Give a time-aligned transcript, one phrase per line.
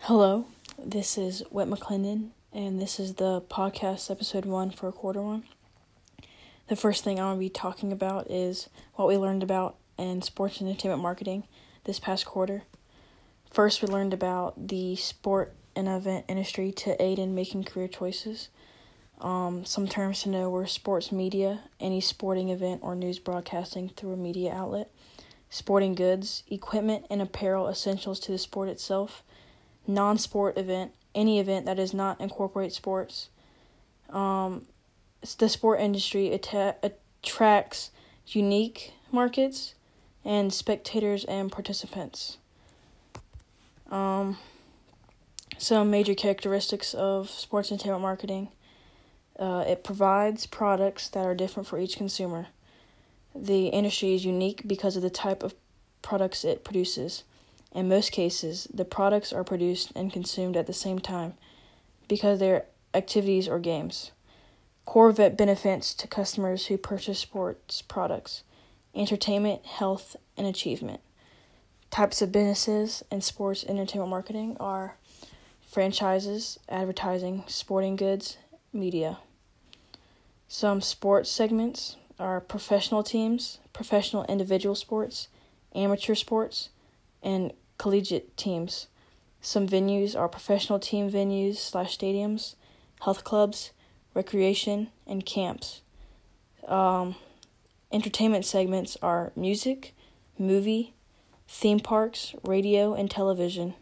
[0.00, 0.46] Hello,
[0.82, 5.44] this is Wet McClendon, and this is the podcast episode one for quarter one.
[6.68, 10.22] The first thing I want to be talking about is what we learned about in
[10.22, 11.44] sports and entertainment marketing
[11.84, 12.62] this past quarter.
[13.50, 18.48] First, we learned about the sport and event industry to aid in making career choices.
[19.20, 24.14] Um, some terms to know were sports media, any sporting event or news broadcasting through
[24.14, 24.90] a media outlet,
[25.52, 29.22] sporting goods, equipment and apparel essentials to the sport itself
[29.86, 33.28] non sport event, any event that does not incorporate sports.
[34.08, 34.64] Um,
[35.36, 37.90] the sport industry atta- attracts
[38.26, 39.74] unique markets
[40.24, 42.38] and spectators and participants.
[43.90, 44.38] Um,
[45.58, 48.48] some major characteristics of sports entertainment marketing
[49.38, 52.46] uh, it provides products that are different for each consumer.
[53.34, 55.54] The industry is unique because of the type of
[56.02, 57.24] products it produces.
[57.74, 61.34] In most cases, the products are produced and consumed at the same time
[62.08, 64.10] because they're activities or games.
[64.84, 68.42] Core benefits to customers who purchase sports products
[68.94, 71.00] entertainment, health, and achievement.
[71.90, 74.96] Types of businesses in sports entertainment marketing are
[75.66, 78.36] franchises, advertising, sporting goods,
[78.72, 79.18] media.
[80.48, 85.28] Some sports segments are professional teams, professional individual sports,
[85.74, 86.68] amateur sports,
[87.22, 88.86] and collegiate teams.
[89.40, 92.54] Some venues are professional team venues slash stadiums,
[93.00, 93.72] health clubs,
[94.14, 95.82] recreation, and camps.
[96.68, 97.16] Um,
[97.90, 99.92] entertainment segments are music,
[100.38, 100.94] movie,
[101.48, 103.74] theme parks, radio, and television.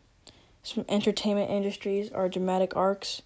[0.63, 3.21] Some entertainment industries are dramatic arts,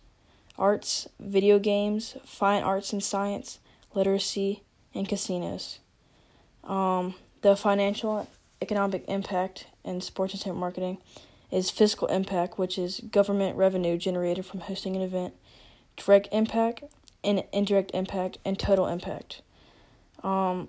[0.59, 3.61] arts, video games, fine arts and science,
[3.95, 4.64] literacy,
[4.95, 5.79] and casinos.
[6.63, 8.29] Um, the financial
[8.63, 10.99] economic impact in sports entertainment marketing
[11.51, 15.35] is fiscal impact, which is government revenue generated from hosting an event,
[15.97, 16.85] direct impact,
[17.23, 19.43] and indirect impact, and total impact.
[20.23, 20.69] Um,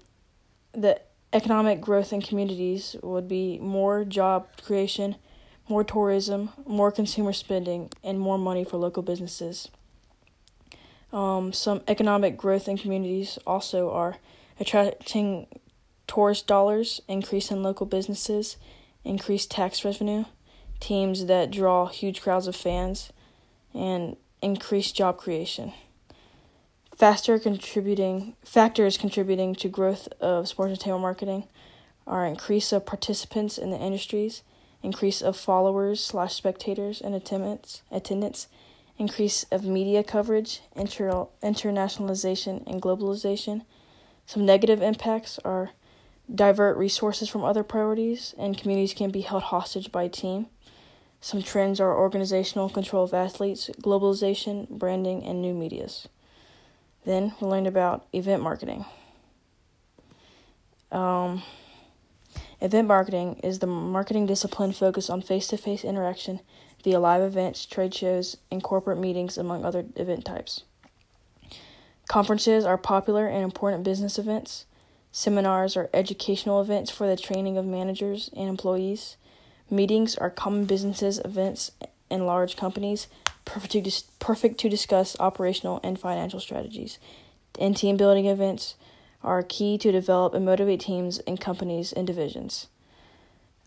[0.74, 1.02] the
[1.34, 5.16] economic growth in communities would be more job creation,
[5.68, 9.70] more tourism, more consumer spending, and more money for local businesses.
[11.16, 14.18] Um, some economic growth in communities also are
[14.60, 15.48] attracting
[16.08, 18.58] tourist dollars, increase in local businesses,
[19.06, 20.26] increased tax revenue,
[20.82, 23.14] teams that draw huge crowds of fans,
[23.74, 25.72] and increased job creation.
[26.98, 31.48] Faster contributing factors contributing to growth of sports entertainment marketing
[32.06, 34.44] are increase of participants in the industries,
[34.84, 38.50] increase of followers slash spectators and attendance, attendance,
[38.98, 43.66] increase of media coverage, inter- internationalization and globalization.
[44.26, 45.72] Some negative impacts are
[46.34, 50.48] divert resources from other priorities, and communities can be held hostage by a team.
[51.22, 56.08] Some trends are organizational control of athletes, globalization, branding, and new medias.
[57.06, 58.86] Then we learned about event marketing.
[60.92, 61.44] Um,
[62.62, 66.40] event marketing is the marketing discipline focused on face to face interaction
[66.86, 70.64] via live events, trade shows, and corporate meetings, among other event types.
[72.08, 74.66] Conferences are popular and important business events.
[75.12, 79.18] Seminars are educational events for the training of managers and employees.
[79.70, 81.72] Meetings are common businesses events
[82.12, 83.08] in large companies,
[83.46, 87.00] perfect to, dis- perfect to discuss operational and financial strategies.
[87.60, 88.76] And team building events
[89.24, 92.68] are key to develop and motivate teams and companies and divisions.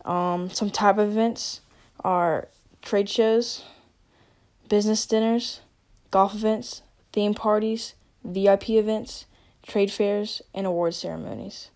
[0.05, 1.59] Um, some type of events
[2.01, 2.47] are
[2.81, 3.63] trade shows,
[4.67, 5.61] business dinners,
[6.11, 6.81] golf events,
[7.13, 9.25] theme parties, VIP events,
[9.65, 11.69] trade fairs, and award ceremonies.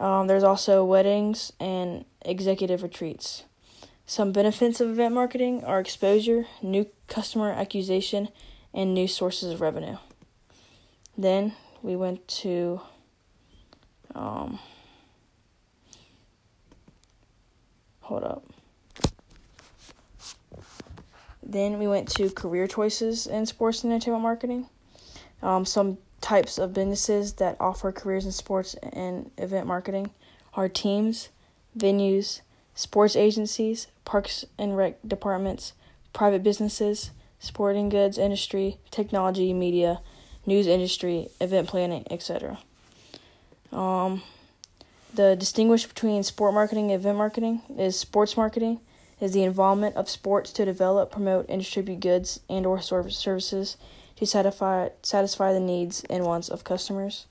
[0.00, 3.44] Um, there's also weddings and executive retreats.
[4.06, 8.28] Some benefits of event marketing are exposure, new customer acquisition,
[8.72, 9.96] and new sources of revenue.
[11.16, 12.80] Then we went to
[14.14, 14.58] um,
[18.00, 18.53] hold up.
[21.44, 24.68] Then we went to career choices in sports and entertainment marketing.
[25.42, 30.10] Um, some types of businesses that offer careers in sports and event marketing
[30.54, 31.28] are teams,
[31.78, 32.40] venues,
[32.74, 35.74] sports agencies, parks and rec departments,
[36.14, 40.00] private businesses, sporting goods industry, technology, media,
[40.46, 42.58] news industry, event planning, etc.
[43.70, 44.22] Um,
[45.12, 48.80] the distinguish between sport marketing and event marketing is sports marketing
[49.20, 53.76] is the involvement of sports to develop, promote, and distribute goods and or services
[54.16, 57.26] to satisfy satisfy the needs and wants of customers,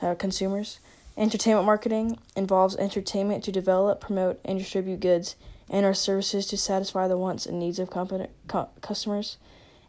[0.00, 0.78] uh, consumers.
[1.16, 5.36] Entertainment marketing involves entertainment to develop, promote, and distribute goods
[5.68, 9.36] and or services to satisfy the wants and needs of company, cu- customers.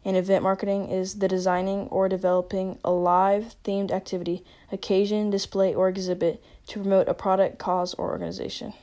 [0.04, 5.88] And event marketing is the designing or developing a live themed activity, occasion, display, or
[5.88, 8.74] exhibit to promote a product, cause, or organization.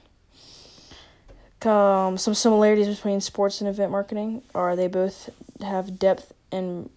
[1.66, 5.30] Um, some similarities between sports and event marketing are they both
[5.62, 6.90] have depth and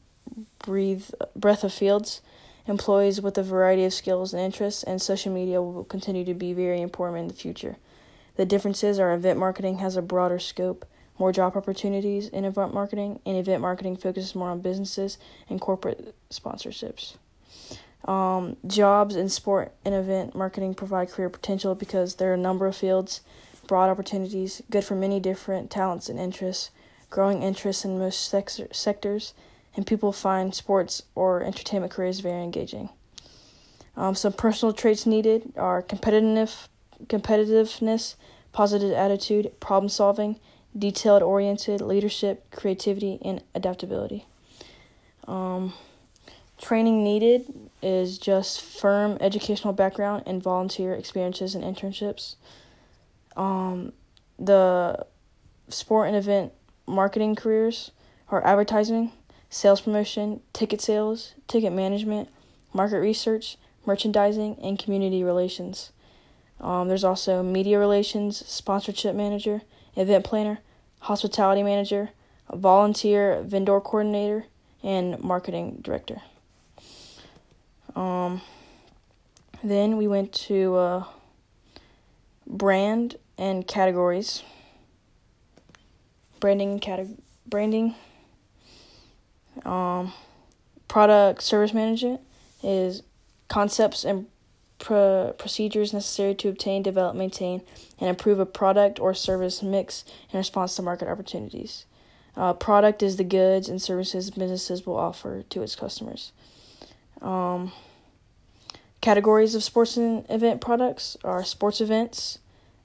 [0.65, 1.05] breathe
[1.37, 2.23] breadth of fields,
[2.67, 6.55] employees with a variety of skills and interests, and social media will continue to be
[6.55, 7.77] very important in the future.
[8.37, 10.87] The differences are event marketing has a broader scope,
[11.19, 15.19] more job opportunities in event marketing, and event marketing focuses more on businesses
[15.51, 17.17] and corporate sponsorships.
[18.07, 22.67] Um, jobs in sport and event marketing provide career potential because there are a number
[22.67, 23.21] of fields
[23.67, 26.71] broad opportunities, good for many different talents and interests,
[27.11, 29.35] growing interest in most sector- sectors,
[29.77, 32.89] and people find sports or entertainment careers very engaging.
[33.97, 36.69] Um, some personal traits needed are competitive,
[37.07, 38.17] competitiveness,
[38.53, 40.39] positive attitude, problem solving,
[40.77, 44.27] detailed oriented, leadership, creativity, and adaptability.
[45.27, 45.73] Um,
[46.61, 47.53] training needed
[47.83, 52.37] is just firm educational background and volunteer experiences and internships
[53.37, 53.93] um,
[54.39, 55.07] the
[55.69, 56.53] sport and event
[56.87, 57.91] marketing careers
[58.29, 59.13] are advertising,
[59.51, 62.29] sales promotion, ticket sales, ticket management,
[62.73, 65.93] market research, merchandising, and community relations.
[66.61, 69.63] Um, there's also media relations, sponsorship manager,
[69.97, 70.61] event planner,
[71.01, 72.11] hospitality manager,
[72.53, 74.47] volunteer vendor coordinator,
[74.83, 76.21] and marketing director.
[77.97, 78.43] Um,
[79.63, 81.05] then we went to uh,
[82.47, 84.43] brand and categories.
[86.41, 87.95] Branding cate- branding
[89.65, 90.13] um,
[90.89, 92.21] product service management
[92.63, 93.03] is
[93.49, 94.27] concepts and
[94.79, 97.63] procedures necessary to obtain, develop, maintain,
[97.99, 101.87] and improve a product or service mix in response to market opportunities.
[102.37, 106.33] Uh, product is the goods and services businesses will offer to its customers.
[107.23, 107.73] Um,
[109.01, 112.41] categories of sports and event products are sports events,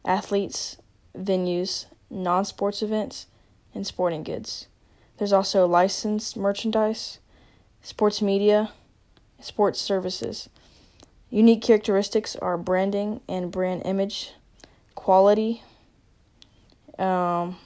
[0.06, 0.78] athletes,
[1.18, 3.28] venues, non sports events,
[3.74, 4.68] and sporting goods.
[5.18, 7.19] There's also licensed merchandise,
[7.81, 8.72] sports media,
[9.40, 10.50] sports services.
[11.30, 14.34] Unique characteristics are branding and brand image,
[14.96, 15.62] quality,
[16.98, 17.57] um,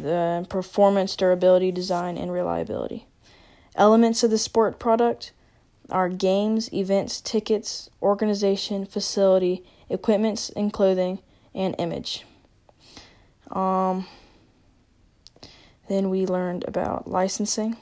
[0.00, 3.06] the performance, durability, design, and reliability.
[3.76, 5.32] Elements of the sport product
[5.90, 11.18] are games, events, tickets, organization, facility, equipments, and clothing
[11.54, 12.24] and image.
[13.50, 14.06] Um,
[15.88, 17.76] then we learned about licensing.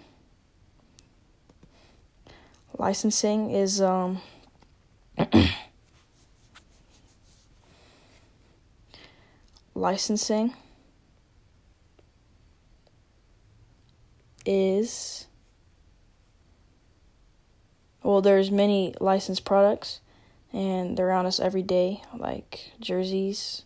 [2.78, 4.20] Licensing is um,
[9.74, 10.54] licensing
[14.44, 15.26] is
[18.02, 20.00] well there's many licensed products
[20.52, 23.64] and they're around us every day, like jerseys.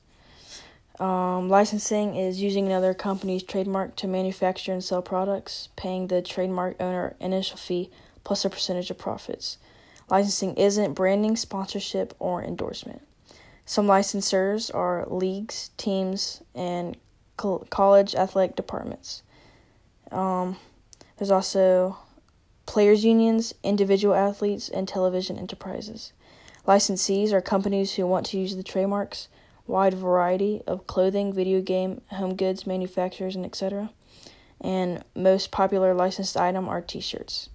[0.99, 6.77] Um, licensing is using another company's trademark to manufacture and sell products, paying the trademark
[6.81, 7.91] owner initial fee
[8.25, 9.59] plus a percentage of profits.
[10.09, 13.03] Licensing isn't branding, sponsorship, or endorsement.
[13.67, 16.97] Some licensors are leagues, teams, and
[17.37, 19.23] college athletic departments.
[20.13, 20.57] Um,
[21.19, 21.99] there's also
[22.65, 26.13] players' unions, individual athletes, and television enterprises.
[26.67, 29.29] Licensees are companies who want to use the trademarks
[29.67, 33.91] wide variety of clothing, video game, home goods manufacturers, and etc.
[34.61, 37.51] And most popular licensed item are T-shirts.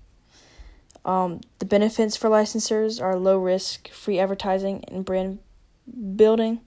[1.04, 5.40] Um, the benefits for licensors are low risk, free advertising, and brand
[6.16, 6.62] building.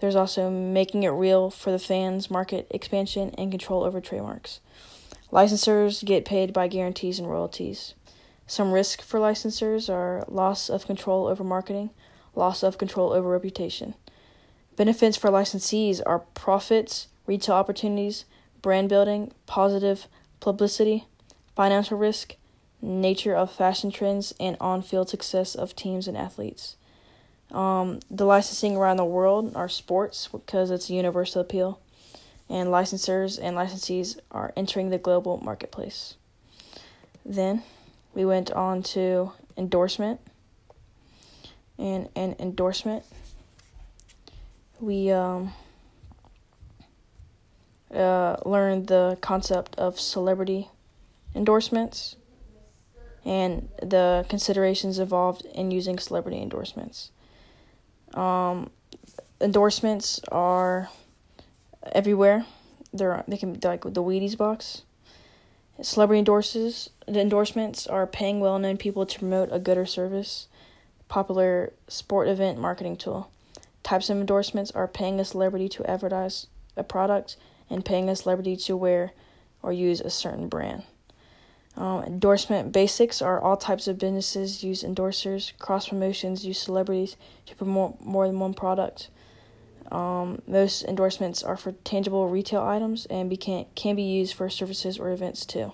[0.00, 4.60] There's also making it real for the fans, market expansion, and control over trademarks.
[5.32, 7.94] Licensors get paid by guarantees and royalties.
[8.46, 11.90] Some risks for licensors are loss of control over marketing,
[12.34, 13.94] loss of control over reputation.
[14.76, 18.24] Benefits for licensees are profits, retail opportunities,
[18.62, 20.06] brand building, positive
[20.38, 21.06] publicity,
[21.56, 22.36] financial risk,
[22.80, 26.76] nature of fashion trends, and on field success of teams and athletes.
[27.50, 31.80] Um, the licensing around the world are sports because it's a universal appeal,
[32.48, 36.14] and licensors and licensees are entering the global marketplace.
[37.24, 37.62] Then,
[38.16, 40.18] we went on to endorsement.
[41.78, 43.04] And an endorsement,
[44.80, 45.52] we um,
[47.94, 50.70] uh, learned the concept of celebrity
[51.34, 52.16] endorsements
[53.26, 57.10] and the considerations involved in using celebrity endorsements.
[58.14, 58.70] Um,
[59.42, 60.88] endorsements are
[61.92, 62.46] everywhere
[62.94, 64.85] they're they can like the Wheaties box.
[65.80, 70.48] Celebrity endorses the endorsements are paying well-known people to promote a good or service.
[71.08, 73.30] Popular sport event marketing tool.
[73.82, 77.36] Types of endorsements are paying a celebrity to advertise a product
[77.70, 79.12] and paying a celebrity to wear
[79.62, 80.82] or use a certain brand.
[81.76, 85.56] Um, endorsement basics are all types of businesses use endorsers.
[85.58, 89.10] Cross promotions use celebrities to promote more than one product.
[89.90, 94.48] Um, most endorsements are for tangible retail items and be can, can be used for
[94.50, 95.72] services or events too.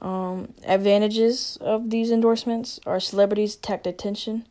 [0.00, 4.46] Um, advantages of these endorsements are celebrities attract attention,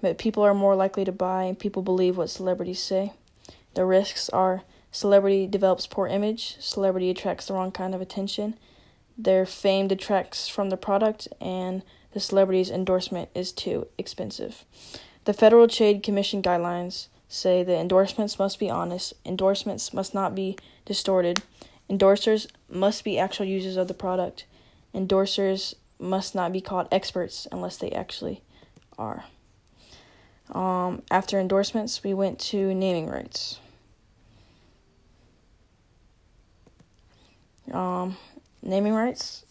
[0.00, 3.12] but people are more likely to buy and people believe what celebrities say.
[3.74, 8.58] The risks are celebrity develops poor image, celebrity attracts the wrong kind of attention,
[9.16, 14.64] their fame detracts from the product, and the celebrity's endorsement is too expensive.
[15.24, 20.56] The Federal Trade Commission guidelines say that endorsements must be honest, endorsements must not be
[20.84, 21.42] distorted,
[21.88, 24.44] endorsers must be actual users of the product,
[24.94, 28.42] endorsers must not be called experts unless they actually
[28.98, 29.24] are.
[30.50, 33.58] Um, after endorsements, we went to naming rights.
[37.72, 38.18] Um,
[38.62, 39.46] naming rights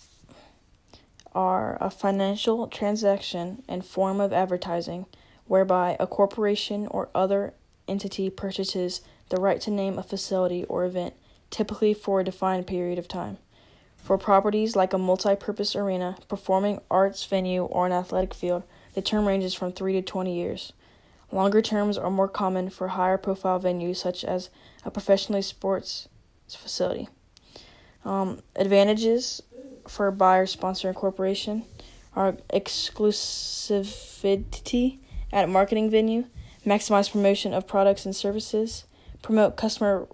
[1.34, 5.08] are a financial transaction and form of advertising
[5.48, 7.56] whereby a corporation or other
[7.92, 11.14] entity purchases the right to name a facility or event,
[11.50, 13.38] typically for a defined period of time.
[13.98, 19.02] For properties like a multi purpose arena, performing arts venue, or an athletic field, the
[19.02, 20.74] term ranges from 3 to 20 years.
[21.32, 24.50] Longer terms are more common for higher profile venues such as
[24.84, 26.10] a professional sports
[26.50, 27.08] facility.
[28.04, 29.42] Um, advantages
[29.88, 31.64] for buyer sponsor incorporation
[32.16, 35.00] are exclusivity
[35.32, 36.26] at a marketing venue,
[36.66, 38.86] maximize promotion of products and services,
[39.22, 40.08] promote customer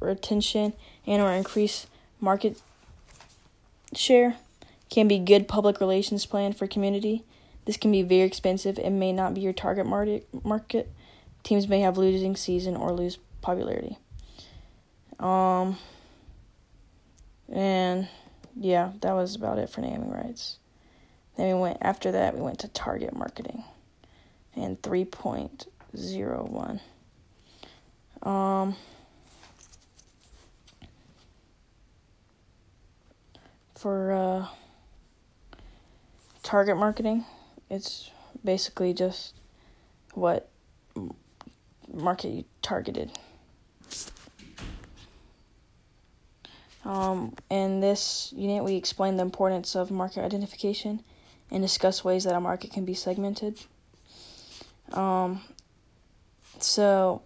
[0.00, 0.72] retention
[1.06, 1.86] and or increase
[2.20, 2.60] market
[3.94, 4.36] share,
[4.90, 7.24] can be good public relations plan for community.
[7.64, 10.90] This can be very expensive and may not be your target market.
[11.42, 13.98] Teams may have losing season or lose popularity.
[15.18, 15.78] Um
[17.52, 18.08] and
[18.56, 20.58] yeah, that was about it for naming rights.
[21.36, 23.64] Then we went after that we went to target marketing
[24.54, 24.80] and
[25.96, 26.80] 3.01.
[28.26, 28.76] Um
[33.74, 34.46] for uh
[36.42, 37.24] target marketing,
[37.70, 38.10] it's
[38.44, 39.34] basically just
[40.14, 40.48] what
[41.92, 43.10] market you targeted.
[46.84, 51.02] Um, in this unit, we explain the importance of market identification
[51.50, 53.60] and discuss ways that a market can be segmented.
[54.92, 55.42] Um,
[56.64, 57.22] so,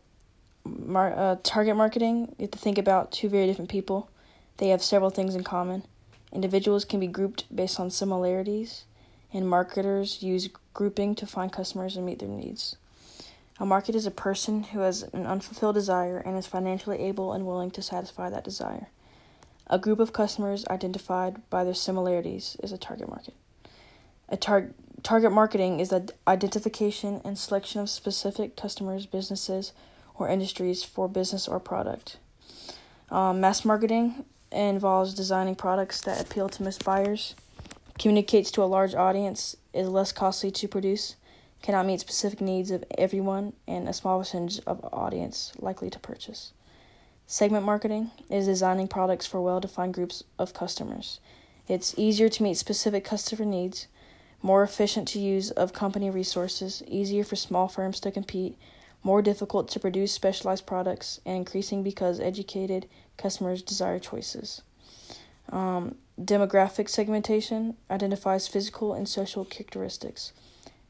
[0.65, 4.11] mar- uh, target marketing, you have to think about two very different people.
[4.59, 5.85] They have several things in common.
[6.33, 8.85] Individuals can be grouped based on similarities,
[9.33, 12.77] and marketers use grouping to find customers and meet their needs.
[13.59, 17.47] A market is a person who has an unfulfilled desire and is financially able and
[17.47, 18.89] willing to satisfy that desire.
[19.69, 23.35] A group of customers identified by their similarities is a target market.
[24.29, 24.73] A tar-
[25.07, 29.73] target marketing is the identification and selection of specific customers, businesses,
[30.17, 32.17] or industries for business or product.
[33.13, 37.37] Um, mass marketing involves designing products that appeal to most buyers,
[38.01, 41.15] communicates to a large audience, is less costly to produce,
[41.63, 46.53] cannot meet specific needs of everyone, and a small percentage of audience likely to purchase.
[47.29, 51.21] Segment marketing is designing products for well defined groups of customers.
[51.69, 53.87] It's easier to meet specific customer needs,
[54.43, 58.57] more efficient to use of company resources, easier for small firms to compete,
[59.03, 64.63] more difficult to produce specialized products, and increasing because educated customers desire choices.
[65.51, 70.33] Um, demographic segmentation identifies physical and social characteristics.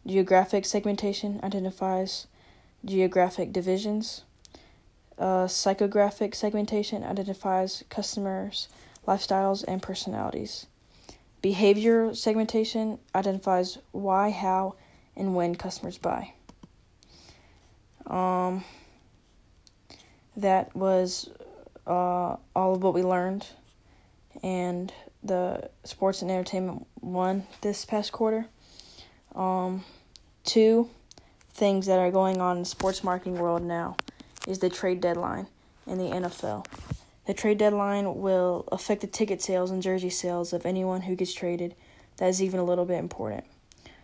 [0.06, 2.26] Geographic segmentation identifies
[2.84, 4.22] geographic divisions.
[5.18, 8.68] Uh, psychographic segmentation identifies customers'
[9.06, 10.66] lifestyles and personalities.
[11.42, 14.74] Behavior segmentation identifies why, how,
[15.16, 16.32] and when customers buy.
[18.06, 18.64] Um,
[20.36, 21.30] that was
[21.86, 23.46] uh, all of what we learned,
[24.42, 28.46] and the sports and entertainment one this past quarter.
[29.34, 29.84] Um,
[30.44, 30.88] two
[31.50, 33.96] things that are going on in the sports marketing world now
[34.46, 35.46] is the trade deadline
[35.86, 36.66] in the NFL.
[37.26, 41.34] The trade deadline will affect the ticket sales and jersey sales of anyone who gets
[41.34, 41.74] traded.
[42.18, 43.44] That is even a little bit important.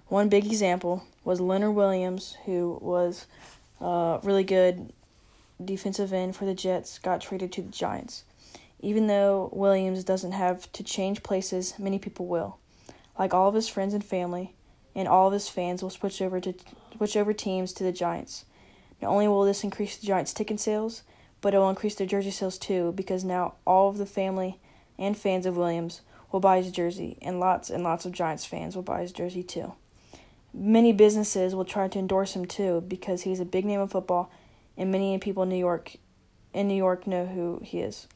[0.08, 3.26] One big example was Leonard Williams, who was
[3.80, 4.92] uh, really good
[5.64, 8.24] defensive end for the Jets, got traded to the Giants.
[8.80, 12.58] Even though Williams doesn't have to change places, many people will.
[13.16, 14.54] Like all of his friends and family,
[14.96, 16.54] and all of his fans will switch over to
[16.96, 18.44] switch over teams to the Giants.
[19.00, 21.02] Not only will this increase the Giants' ticket sales,
[21.42, 24.58] but it will increase their jersey sales too because now all of the family
[24.98, 28.74] and fans of Williams will buy his jersey, and lots and lots of Giants fans
[28.74, 29.74] will buy his jersey too.
[30.54, 34.30] Many businesses will try to endorse him too because he's a big name in football,
[34.78, 35.96] and many people in New York
[36.54, 38.06] in New York know who he is.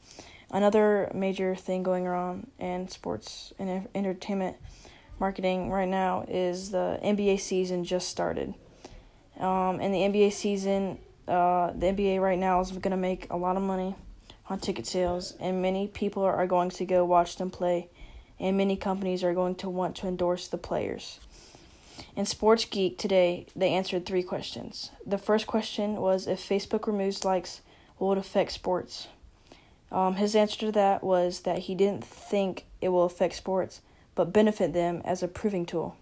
[0.51, 4.57] Another major thing going on in sports and entertainment
[5.19, 8.55] marketing right now is the NBA season just started.
[9.39, 13.37] Um, and the NBA season, uh, the NBA right now is going to make a
[13.37, 13.95] lot of money
[14.49, 17.89] on ticket sales, and many people are going to go watch them play,
[18.39, 21.19] and many companies are going to want to endorse the players.
[22.15, 24.91] In Sports Geek today, they answered three questions.
[25.07, 27.61] The first question was if Facebook removes likes,
[27.99, 29.09] will it affect sports?
[29.91, 33.81] Um, his answer to that was that he didn't think it will affect sports,
[34.15, 35.97] but benefit them as a proving tool.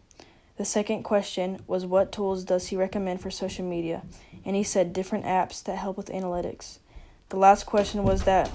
[0.56, 4.02] The second question was what tools does he recommend for social media?
[4.44, 6.78] And he said different apps that help with analytics.
[7.30, 8.50] The last question was that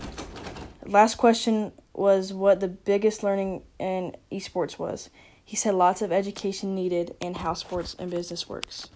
[0.85, 5.09] last question was what the biggest learning in esports was.
[5.43, 8.87] He said lots of education needed in how sports and business works.